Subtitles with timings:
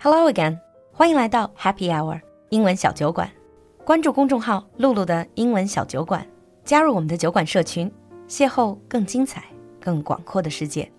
[0.00, 0.58] Hello again，
[0.92, 3.30] 欢迎来到 Happy Hour 英文小酒馆。
[3.84, 6.26] 关注公众号“露露的英文小酒馆”，
[6.64, 7.90] 加入我们的酒馆社群，
[8.28, 9.44] 邂逅更精彩、
[9.80, 10.90] 更广阔的世界。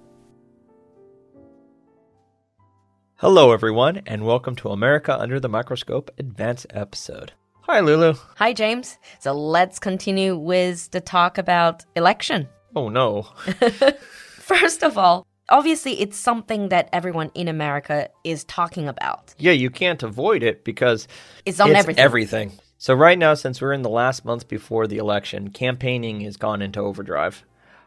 [3.20, 7.32] Hello, everyone, and welcome to America Under the Microscope Advanced episode.
[7.62, 8.14] Hi, Lulu.
[8.38, 8.94] Hi James.
[9.20, 12.48] So let's continue with the talk about election.
[12.74, 13.26] Oh, no.
[14.40, 19.35] First of all, obviously it's something that everyone in America is talking about.
[19.39, 21.07] Yeah, you can't avoid it because
[21.47, 22.03] It's on everything.
[22.03, 22.53] everything.
[22.79, 26.61] So, right now, since we're in the last month before the election, campaigning has gone
[26.63, 27.45] into overdrive.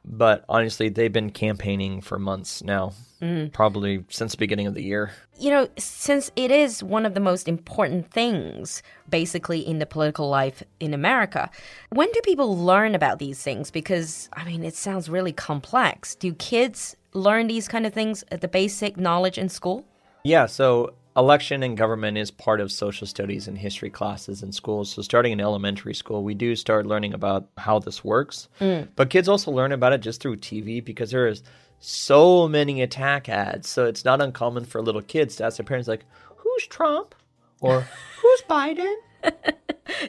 [0.08, 3.48] But honestly, they've been campaigning for months now, Mm-hmm.
[3.48, 5.12] probably since the beginning of the year.
[5.40, 10.30] You know, since it is one of the most important things basically in the political
[10.30, 11.50] life in America,
[11.90, 13.72] when do people learn about these things?
[13.72, 16.14] Because, I mean, it sounds really complex.
[16.14, 19.86] Do kids learn these kind of things at the basic knowledge in school?
[20.24, 24.92] Yeah, so election and government is part of social studies and history classes in schools.
[24.92, 28.50] So starting in elementary school, we do start learning about how this works.
[28.60, 28.90] Mm.
[28.96, 31.44] But kids also learn about it just through TV because there is
[31.80, 33.70] so many attack ads.
[33.70, 36.06] So it's not uncommon for little kids to ask their parents like,
[36.38, 37.16] "Who's Trump?"
[37.62, 37.82] or
[38.22, 38.96] "Who's Biden?"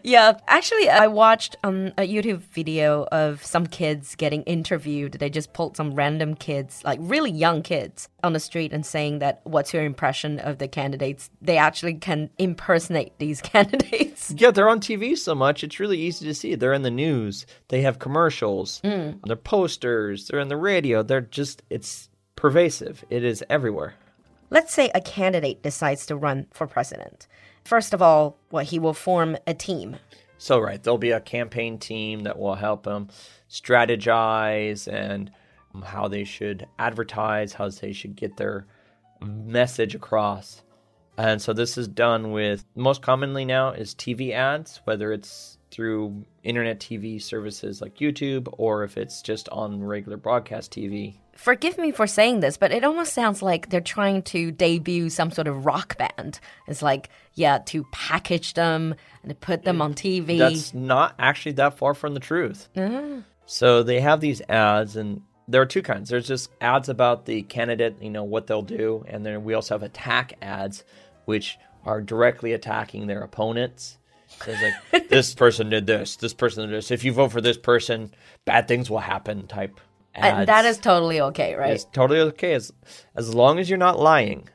[0.03, 5.15] Yeah, actually, I watched um, a YouTube video of some kids getting interviewed.
[5.15, 9.19] They just pulled some random kids, like really young kids, on the street and saying
[9.19, 11.31] that, What's your impression of the candidates?
[11.41, 14.33] They actually can impersonate these candidates.
[14.37, 16.55] Yeah, they're on TV so much, it's really easy to see.
[16.55, 21.03] They're in the news, they have commercials, they're posters, they're in the radio.
[21.03, 23.05] They're just, it's pervasive.
[23.11, 23.95] It is everywhere.
[24.51, 27.27] Let's say a candidate decides to run for president.
[27.67, 29.97] First of all, what he will form a team.
[30.39, 33.09] So, right, there'll be a campaign team that will help them
[33.51, 35.33] strategize and
[35.75, 38.67] um, how they should advertise, how they should get their
[39.21, 40.63] message across.
[41.19, 46.25] And so, this is done with most commonly now is TV ads, whether it's through
[46.45, 51.17] internet TV services like YouTube or if it's just on regular broadcast TV.
[51.37, 55.31] Forgive me for saying this, but it almost sounds like they're trying to debut some
[55.31, 56.41] sort of rock band.
[56.67, 60.39] It's like, yeah, to package them and to put them on TV.
[60.39, 62.69] That's not actually that far from the truth.
[62.77, 63.23] Ah.
[63.45, 66.09] So they have these ads, and there are two kinds.
[66.09, 69.75] There's just ads about the candidate, you know, what they'll do, and then we also
[69.75, 70.85] have attack ads,
[71.27, 73.99] which are directly attacking their opponents.
[74.43, 76.91] So it's like this person did this, this person did this.
[76.91, 78.11] If you vote for this person,
[78.45, 79.47] bad things will happen.
[79.47, 79.81] Type
[80.17, 80.39] ads.
[80.39, 81.73] and that is totally okay, right?
[81.73, 82.73] it's totally okay as
[83.15, 84.49] as long as you're not lying.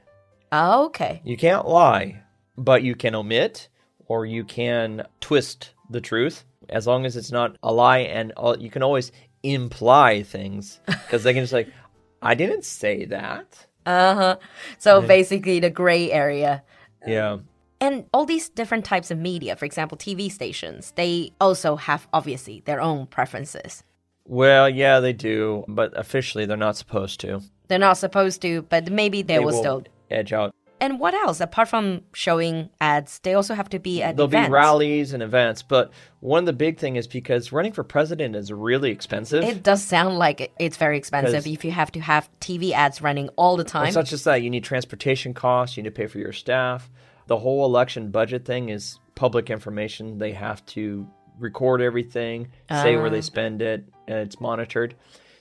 [0.51, 1.21] Oh, okay.
[1.23, 2.23] You can't lie,
[2.57, 3.69] but you can omit
[4.07, 7.99] or you can twist the truth as long as it's not a lie.
[7.99, 9.11] And uh, you can always
[9.43, 11.69] imply things because they can just like,
[12.21, 13.65] I didn't say that.
[13.85, 14.37] Uh huh.
[14.77, 16.63] So basically, the gray area.
[17.07, 17.37] Yeah.
[17.79, 22.61] And all these different types of media, for example, TV stations, they also have obviously
[22.65, 23.83] their own preferences.
[24.25, 27.41] Well, yeah, they do, but officially they're not supposed to.
[27.67, 29.83] They're not supposed to, but maybe they, will will still.
[30.09, 30.53] edge out.
[30.81, 31.39] And what else?
[31.39, 34.47] Apart from showing ads, they also have to be at There'll events.
[34.49, 38.35] be rallies and events, but one of the big thing is because running for president
[38.35, 39.43] is really expensive.
[39.43, 43.29] It does sound like it's very expensive if you have to have TV ads running
[43.35, 43.85] all the time.
[43.85, 44.41] It's not just that.
[44.41, 45.77] You need transportation costs.
[45.77, 46.89] You need to pay for your staff.
[47.27, 50.17] The whole election budget thing is public information.
[50.17, 51.07] They have to
[51.41, 53.21] record everything, say where they ah.
[53.21, 54.95] spend it, and it's monitored.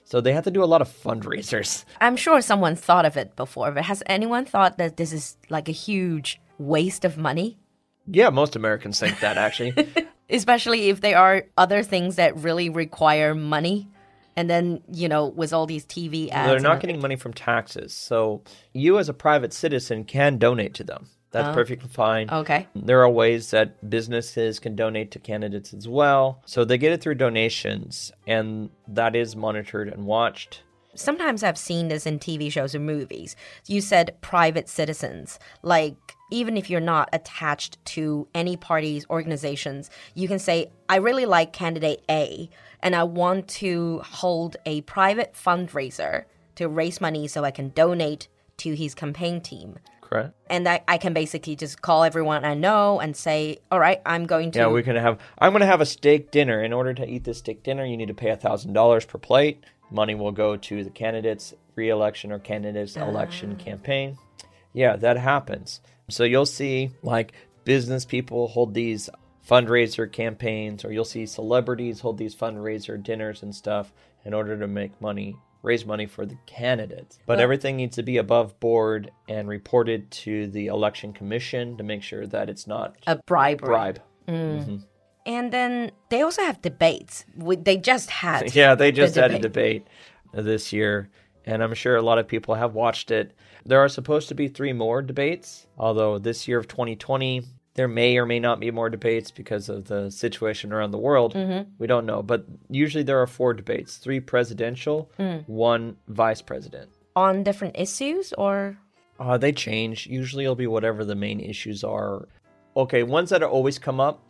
[0.04, 1.84] So they have to do a lot of fundraisers.
[2.00, 5.68] I'm sure someone thought of it before, but has anyone thought that this is like
[5.68, 7.58] a huge waste of money?
[8.08, 9.72] Yeah, most Americans think that actually.
[10.30, 13.88] Especially if there are other things that really require money.
[14.36, 16.50] And then, you know, with all these TV ads.
[16.50, 17.92] They're not getting money from taxes.
[17.92, 21.06] So you, as a private citizen, can donate to them.
[21.32, 21.54] That's oh.
[21.54, 22.28] perfectly fine.
[22.30, 22.66] Okay.
[22.74, 26.42] There are ways that businesses can donate to candidates as well.
[26.44, 30.62] So they get it through donations, and that is monitored and watched.
[30.94, 33.36] Sometimes I've seen this in TV shows or movies.
[33.68, 35.38] You said private citizens.
[35.62, 41.26] Like, even if you're not attached to any parties, organizations, you can say, I really
[41.26, 42.50] like candidate A,
[42.80, 46.24] and I want to hold a private fundraiser
[46.56, 48.26] to raise money so I can donate
[48.58, 49.78] to his campaign team.
[50.10, 50.34] Correct?
[50.48, 54.26] And I, I can basically just call everyone I know and say, all right, I'm
[54.26, 54.58] going to.
[54.58, 55.20] Yeah, we're going to have.
[55.38, 56.62] I'm going to have a steak dinner.
[56.64, 59.18] In order to eat this steak dinner, you need to pay a thousand dollars per
[59.18, 59.62] plate.
[59.88, 63.08] Money will go to the candidate's re-election or candidate's ah.
[63.08, 64.18] election campaign.
[64.72, 65.80] Yeah, that happens.
[66.08, 67.32] So you'll see like
[67.64, 69.10] business people hold these
[69.48, 73.92] fundraiser campaigns, or you'll see celebrities hold these fundraiser dinners and stuff
[74.24, 77.18] in order to make money raise money for the candidates.
[77.26, 82.02] But everything needs to be above board and reported to the election commission to make
[82.02, 83.66] sure that it's not A bribery.
[83.68, 84.00] bribe.
[84.28, 84.58] Mm.
[84.58, 84.76] Mm-hmm.
[85.26, 87.24] And then they also have debates.
[87.36, 88.54] We- They just had.
[88.54, 89.86] Yeah, they just the had a debate.
[90.32, 91.10] debate this year,
[91.44, 93.34] and I'm sure a lot of people have watched it.
[93.66, 97.42] There are supposed to be three more debates, although this year of 2020,
[97.74, 101.34] there may or may not be more debates because of the situation around the world.
[101.34, 101.70] Mm-hmm.
[101.78, 105.48] We don't know, but usually there are four debates three presidential, Mm.
[105.48, 106.90] one vice president.
[107.16, 108.76] On different issues or.
[109.18, 110.06] Uh, they change.
[110.06, 112.26] Usually it'll be whatever the main issues are.
[112.76, 114.24] Okay, ones that are always come up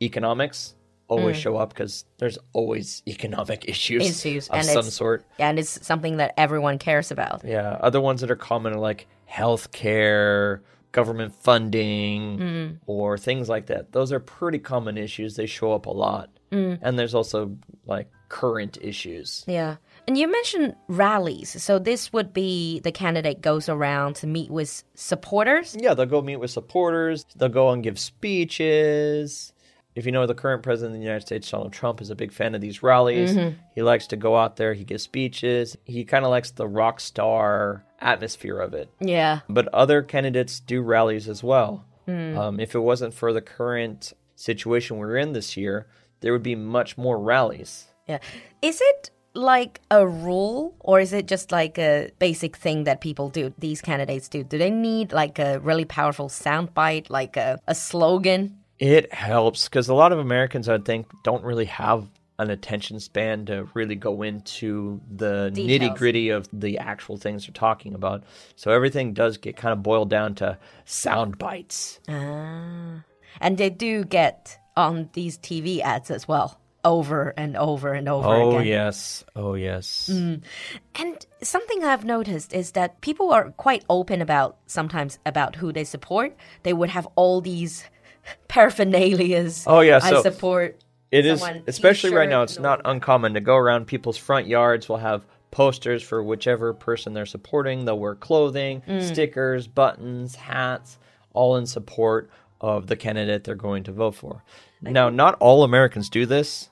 [0.00, 0.74] economics
[1.08, 1.40] always Mm.
[1.40, 5.24] show up because there's always economic issues, Issues, of and some sort.
[5.38, 7.42] And it's something that everyone cares about.
[7.44, 10.60] Yeah, other ones that are common are like healthcare,
[10.92, 12.78] government funding, mm.
[12.86, 13.92] or things like that.
[13.92, 15.36] Those are pretty common issues.
[15.36, 16.30] They show up a lot.
[16.52, 16.78] Mm.
[16.82, 17.56] And there's also
[17.86, 19.44] like current issues.
[19.46, 19.76] Yeah.
[20.06, 21.62] And you mentioned rallies.
[21.62, 25.76] So this would be the candidate goes around to meet with supporters.
[25.78, 27.24] Yeah, they'll go meet with supporters.
[27.36, 29.52] They'll go and give speeches.
[29.94, 32.32] If you know the current president of the United States, Donald Trump, is a big
[32.32, 33.36] fan of these rallies.
[33.36, 33.58] Mm-hmm.
[33.74, 34.72] He likes to go out there.
[34.72, 35.76] He gives speeches.
[35.84, 38.90] He kind of likes the rock star atmosphere of it.
[39.00, 39.40] Yeah.
[39.48, 41.84] But other candidates do rallies as well.
[42.08, 45.86] Um, if it wasn't for the current situation we're in this year,
[46.20, 47.86] there would be much more rallies.
[48.06, 48.18] Yeah.
[48.60, 53.30] Is it like a rule or is it just like a basic thing that people
[53.30, 54.44] do, these candidates do?
[54.44, 58.58] Do they need like a really powerful soundbite, like a, a slogan?
[58.78, 62.08] It helps because a lot of Americans, I think, don't really have
[62.42, 67.52] an attention span to really go into the nitty gritty of the actual things they're
[67.54, 68.24] talking about.
[68.56, 72.00] So everything does get kind of boiled down to sound bites.
[72.08, 73.02] Ah.
[73.40, 78.28] And they do get on these TV ads as well, over and over and over
[78.28, 78.66] Oh, again.
[78.66, 79.24] yes.
[79.36, 80.08] Oh, yes.
[80.08, 85.84] And something I've noticed is that people are quite open about sometimes about who they
[85.84, 86.36] support.
[86.62, 87.84] They would have all these
[88.48, 89.64] paraphernalias.
[89.66, 90.78] Oh, yeah, I so- support.
[91.12, 94.88] It is, especially right now, it's not uncommon to go around people's front yards.
[94.88, 97.84] will have posters for whichever person they're supporting.
[97.84, 100.98] They'll wear clothing, stickers, buttons, hats,
[101.34, 102.30] all in support
[102.62, 104.42] of the candidate they're going to vote for.
[104.80, 106.70] Now, not all Americans do this.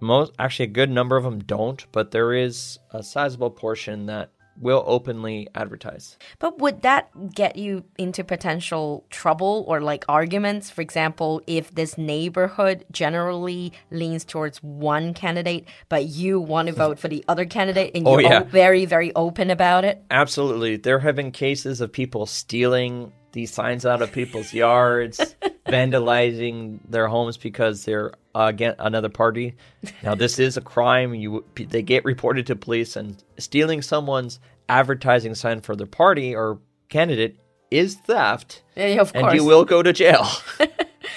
[0.00, 4.30] Most, actually, a good number of them don't, but there is a sizable portion that
[4.62, 6.16] will openly advertise.
[6.38, 10.70] But would that get you into potential trouble or like arguments?
[10.70, 16.98] For example, if this neighborhood generally leans towards one candidate, but you want to vote
[16.98, 18.42] for the other candidate and Oh, you're yeah.
[18.44, 20.02] very, very open about it?
[20.10, 20.76] Absolutely.
[20.76, 25.34] There have been cases of people stealing these signs out of people's yards,
[25.66, 29.54] vandalizing their homes because they're uh, against another party.
[30.02, 31.14] Now, this is a crime.
[31.14, 36.60] You they get reported to police, and stealing someone's advertising sign for their party or
[36.88, 37.38] candidate
[37.70, 40.26] is theft, Yeah, of and you will go to jail.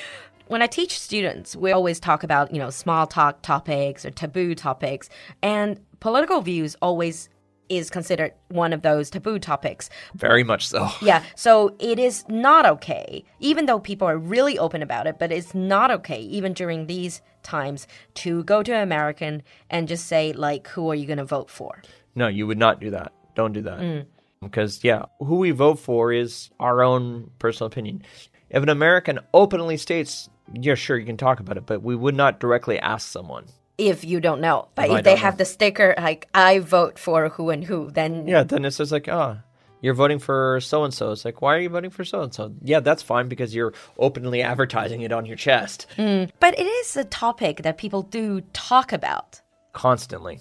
[0.48, 4.56] when I teach students, we always talk about, you know, small talk topics or taboo
[4.56, 5.10] topics,
[5.42, 7.30] and political views always
[7.68, 9.90] is considered one of those taboo topics.
[10.14, 10.90] Very much so.
[11.02, 15.32] Yeah, so it is not okay, even though people are really open about it, but
[15.32, 20.32] it's not okay, even during these times, to go to an American and just say,
[20.34, 21.82] like, who are you going to vote for?
[22.16, 23.12] No, you would not do that.
[23.36, 23.80] Don't do that.
[23.80, 24.06] Mm.
[24.42, 28.04] Because, yeah, who we vote for is our own personal opinion.
[28.50, 32.16] If an American openly states, yeah, sure, you can talk about it, but we would
[32.16, 33.46] not directly ask someone.
[33.78, 34.68] If you don't know.
[34.76, 35.40] But If if they have know.
[35.40, 39.08] the sticker, like, I vote for who and who, then Yeah, then it's just like,
[39.10, 39.38] oh,
[39.82, 41.12] you're voting for so and so.
[41.12, 42.54] It's like, why are you voting for so and so?
[42.62, 46.30] Yeah, that's fine because you're openly advertising it on your chest mm.
[46.40, 49.42] But it is a topic that people do talk about.
[49.74, 50.40] constantly.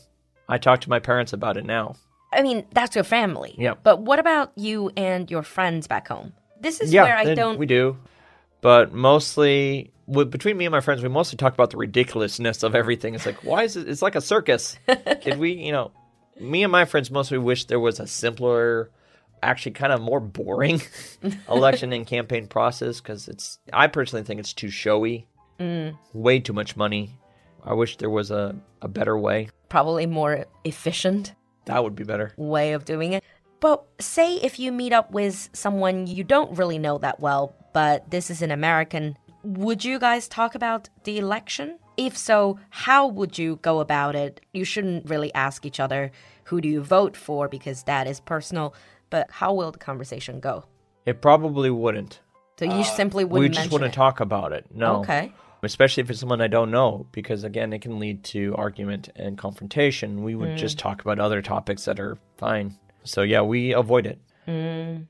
[0.48, 1.96] I talk to my parents about it now.
[2.34, 3.54] I mean, that's your family.
[3.58, 3.74] Yeah.
[3.82, 6.32] But what about you and your friends back home?
[6.60, 7.58] This is yeah, where I don't.
[7.58, 7.96] we do.
[8.60, 12.74] But mostly, with, between me and my friends, we mostly talk about the ridiculousness of
[12.74, 13.14] everything.
[13.14, 13.88] It's like, why is it?
[13.88, 14.78] It's like a circus.
[15.22, 15.92] Did we, you know,
[16.40, 18.90] me and my friends mostly wish there was a simpler,
[19.42, 20.80] actually kind of more boring
[21.50, 25.26] election and campaign process because it's, I personally think it's too showy,
[25.60, 25.96] Mm.
[26.12, 27.16] way too much money.
[27.62, 29.50] I wish there was a, a better way.
[29.68, 31.32] probably more efficient
[31.66, 32.32] That would be better.
[32.36, 33.24] way of doing it.
[33.60, 38.10] But say if you meet up with someone you don't really know that well, but
[38.10, 41.78] this is an American, would you guys talk about the election?
[41.96, 44.40] If so, how would you go about it?
[44.52, 46.10] You shouldn't really ask each other
[46.44, 48.74] who do you vote for because that is personal,
[49.10, 50.64] but how will the conversation go?
[51.06, 52.20] It probably wouldn't.
[52.58, 53.96] So you simply Uh, we wouldn't We just wouldn't it.
[53.96, 54.66] talk about it.
[54.74, 54.96] No.
[55.00, 55.32] Okay.
[55.64, 59.38] Especially if it's someone I don't know, because again, it can lead to argument and
[59.38, 60.22] confrontation.
[60.22, 60.56] We would mm.
[60.56, 62.76] just talk about other topics that are fine.
[63.04, 64.18] So yeah, we avoid it.
[64.48, 65.06] Mm.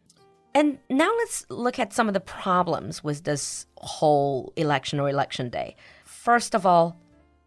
[0.55, 5.49] And now let's look at some of the problems with this whole election or election
[5.51, 5.75] day.
[6.05, 6.97] First of all,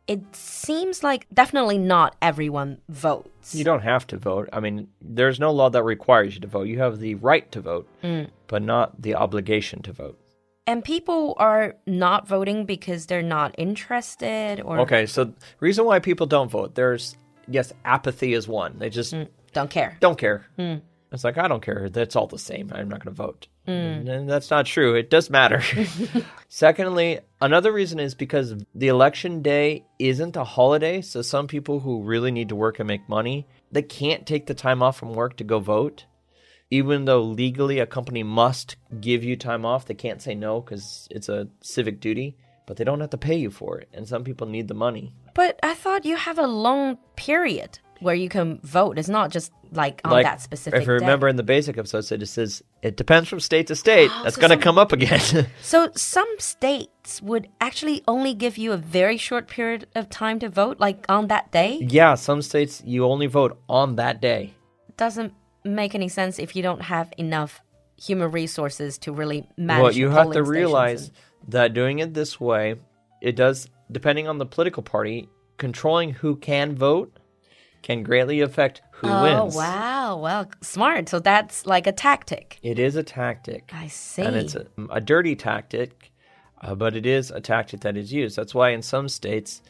[0.07, 3.53] it seems like definitely not everyone votes.
[3.53, 4.49] You don't have to vote.
[4.53, 6.67] I mean, there's no law that requires you to vote.
[6.67, 8.29] You have the right to vote, mm.
[8.47, 10.19] but not the obligation to vote.
[10.67, 16.27] And people are not voting because they're not interested or Okay, so reason why people
[16.27, 17.15] don't vote, there's
[17.47, 18.77] yes, apathy is one.
[18.77, 19.97] They just mm, don't care.
[20.01, 20.45] don't care.
[20.59, 20.81] Mm.
[21.11, 21.89] It's like I don't care.
[21.89, 22.69] That's all the same.
[22.73, 23.47] I'm not going to vote.
[23.65, 24.09] Mm.
[24.09, 24.95] And that's not true.
[24.95, 25.63] It does matter.
[26.49, 32.03] Secondly, another reason is because the election day isn't a holiday, so some people who
[32.03, 35.37] really need to work and make money, they can't take the time off from work
[35.37, 36.05] to go vote.
[36.69, 41.07] Even though legally a company must give you time off, they can't say no because
[41.09, 43.87] it's a civic duty, but they don't have to pay you for it.
[43.93, 45.13] And some people need the money.
[45.33, 48.99] But I thought you have a long period where you can vote.
[48.99, 51.05] It's not just like on like that specific if you day.
[51.05, 54.35] remember in the basic episode it says it depends from state to state oh, that's
[54.35, 55.19] so going to come up again
[55.61, 60.47] So some states would actually only give you a very short period of time to
[60.47, 61.79] vote, like on that day.
[61.81, 64.53] yeah some states you only vote on that day
[64.95, 65.33] Doesn't
[65.67, 67.61] make any sense if you don't have enough
[67.97, 69.83] human resources to really manage.
[69.83, 71.17] well you have to realize and-
[71.49, 72.75] that doing it this way
[73.21, 77.17] it does depending on the political party controlling who can vote
[77.81, 81.07] can greatly affect who Oh wins wow, well, smart.
[81.07, 82.57] So that's like a tactic.
[82.63, 84.23] it is a tactic I see.
[84.23, 86.11] and it's a, a dirty tactic,
[86.61, 88.35] uh, but it is a tactic that is used.
[88.35, 89.61] That's why in some states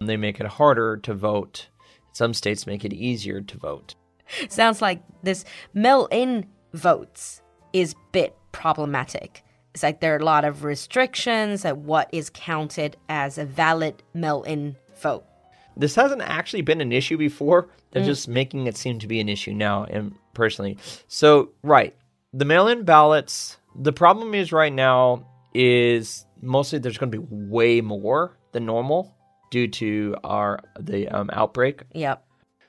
[0.00, 1.66] they make it harder to vote.
[2.12, 3.96] Some states make it easier to vote.
[4.48, 7.42] Sounds like this mail-in votes
[7.72, 9.42] is a bit problematic.
[9.74, 14.02] It's like there are a lot of restrictions at what is counted as a valid
[14.14, 15.24] mail-in vote.
[15.76, 17.68] This hasn't actually been an issue before.
[17.90, 20.78] They're just making it seem to be an issue now, and personally.
[21.08, 21.94] So, right,
[22.32, 23.58] the mail-in ballots.
[23.74, 29.14] The problem is right now is mostly there's going to be way more than normal
[29.50, 32.25] due to our the um, outbreak Yep.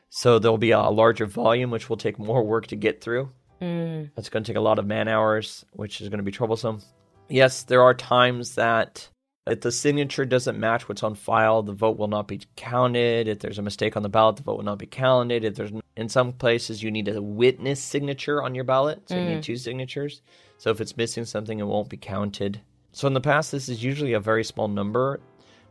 [0.09, 3.29] So there'll be a larger volume, which will take more work to get through.
[3.61, 4.11] Mm.
[4.15, 6.81] That's going to take a lot of man hours, which is going to be troublesome.
[7.29, 9.09] Yes, there are times that
[9.45, 13.27] if the signature doesn't match what's on file, the vote will not be counted.
[13.27, 15.43] If there's a mistake on the ballot, the vote will not be counted.
[15.43, 19.25] If there's in some places you need a witness signature on your ballot, so you
[19.25, 20.21] need two signatures.
[20.57, 22.61] So if it's missing something, it won't be counted.
[22.91, 25.19] So in the past, this is usually a very small number.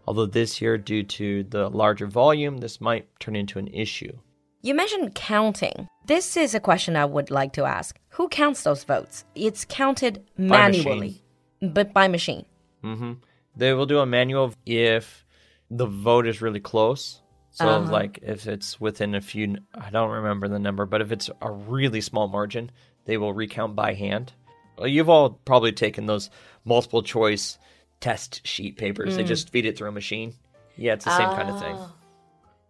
[0.06, 4.16] Although this year, due to the larger volume, this might turn into an issue.
[4.66, 5.86] You mentioned counting.
[6.06, 7.96] This is a question I would like to ask.
[8.08, 9.24] Who counts those votes?
[9.36, 11.22] It's counted manually,
[11.62, 12.46] but by machine.
[12.82, 13.16] Mm -hmm.
[13.56, 15.24] They will do a manual if
[15.70, 17.22] the vote is really close.
[17.50, 17.98] So, Uh-huh.
[17.98, 19.56] like, if it's within a few,
[19.86, 22.70] I don't remember the number, but if it's a really small margin,
[23.04, 24.32] they will recount by hand.
[24.78, 26.30] You've all probably taken those
[26.64, 27.58] multiple choice
[28.00, 29.14] test sheet papers.
[29.14, 29.28] They Mm.
[29.28, 30.32] just feed it through a machine.
[30.76, 31.76] Yeah, it's the same kind of thing.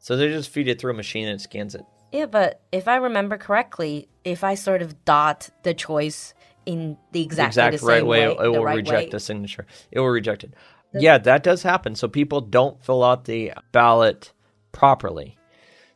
[0.06, 1.82] So they just feed it through a machine and it scans it.
[2.12, 6.32] Yeah, but if I remember correctly, if I sort of dot the choice
[6.64, 9.18] in the exactly exact the right way, way, it the will right reject way, the
[9.18, 9.66] signature.
[9.90, 10.54] It will reject it.
[10.94, 11.96] Yeah, that does happen.
[11.96, 14.32] So people don't fill out the ballot
[14.70, 15.36] properly.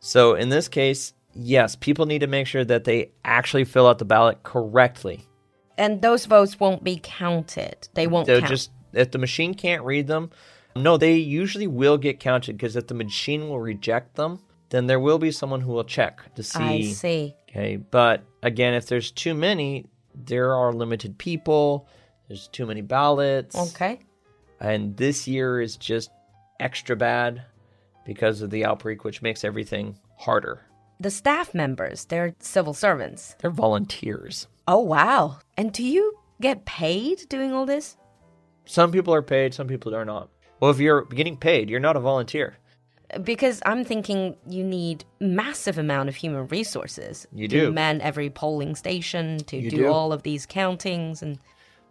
[0.00, 3.98] So in this case, yes, people need to make sure that they actually fill out
[3.98, 5.24] the ballot correctly.
[5.78, 7.86] and those votes won't be counted.
[7.94, 8.50] They won't They'll count.
[8.50, 10.30] just if the machine can't read them,
[10.76, 15.00] no, they usually will get counted because if the machine will reject them, then there
[15.00, 16.58] will be someone who will check to see.
[16.58, 17.34] I see.
[17.48, 21.88] Okay, but again, if there's too many, there are limited people.
[22.28, 23.56] There's too many ballots.
[23.56, 24.00] Okay.
[24.60, 26.10] And this year is just
[26.60, 27.42] extra bad
[28.04, 30.62] because of the outbreak, which makes everything harder.
[31.00, 33.34] The staff members, they're civil servants.
[33.40, 34.46] They're volunteers.
[34.68, 35.38] Oh, wow.
[35.56, 37.96] And do you get paid doing all this?
[38.66, 40.28] Some people are paid, some people are not.
[40.60, 42.56] Well, if you're getting paid, you're not a volunteer.
[43.24, 47.72] Because I'm thinking you need massive amount of human resources You to do.
[47.72, 49.86] man every polling station, to You do, do.
[49.88, 51.38] all of these countings and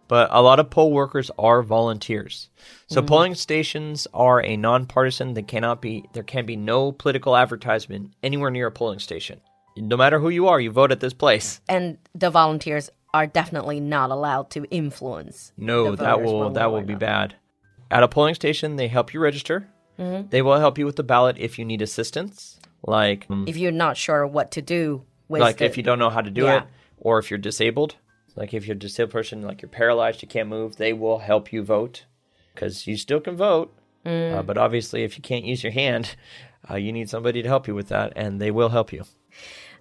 [0.08, 2.48] But a lot of poll workers are volunteers.
[2.86, 3.06] So mm-hmm.
[3.08, 5.34] polling stations are a nonpartisan.
[5.34, 9.40] They cannot be there can be no political advertisement anywhere near a polling station.
[9.76, 11.60] No matter who you are, you vote at this place.
[11.68, 15.52] and the volunteers are definitely not allowed to influence.
[15.56, 17.34] No, that will that will be bad.
[17.90, 19.68] At a polling station, they help you register.
[20.30, 23.70] They will help you with the ballot if you need assistance, like um, If you're
[23.70, 26.44] not sure what to do with like the, if you don't know how to do
[26.44, 26.62] Yeah.
[26.62, 26.64] it,
[26.96, 27.96] or if you're disabled.
[28.34, 31.52] Like if you're a disabled person, like you're paralyzed, you can't move, they will help
[31.52, 32.06] you vote
[32.54, 33.74] because you still can vote.
[34.06, 36.16] Uh, but obviously, if you can't use your hand,
[36.70, 39.04] uh, you need somebody to help you with that, and they will help you.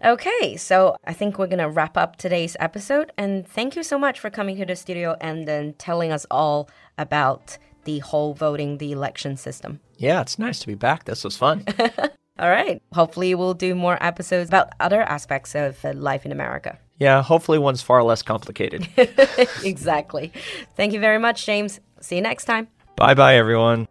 [0.04, 3.12] Okay, so I think we're going to wrap up today's episode.
[3.18, 6.70] And thank you so much for coming to the studio and then telling us all
[6.98, 9.81] about the whole voting, the election system.
[9.97, 11.05] Yeah, it's nice to be back.
[11.05, 11.65] This was fun.
[12.39, 12.81] All right.
[12.93, 16.79] Hopefully, we'll do more episodes about other aspects of uh, life in America.
[16.99, 18.89] yeah, hopefully, one's far less complicated.
[19.65, 20.33] exactly.
[20.77, 21.81] Thank you very much, James.
[22.01, 22.67] See you next time.
[22.97, 23.87] bye bye, everyone.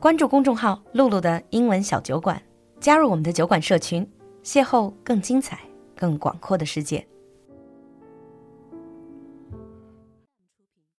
[0.00, 2.38] 关注公众号“露露的英文小酒馆”，
[2.80, 4.06] 加入我们的酒馆社群，
[4.44, 5.58] 邂逅更精彩、
[5.96, 7.06] 更广阔的世界。